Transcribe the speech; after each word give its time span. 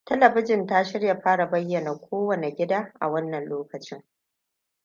Talabijin 0.07 0.65
ta 0.67 0.83
shirya 0.83 1.21
fara 1.21 1.45
bayyana 1.45 1.93
ko 1.95 2.25
wane 2.27 2.51
gida 2.51 2.93
a 2.99 3.07
wannan 3.09 3.45
lokacin. 3.45 4.03